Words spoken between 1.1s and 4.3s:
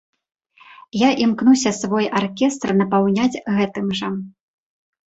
імкнуся свой аркестр напаўняць гэтым жа.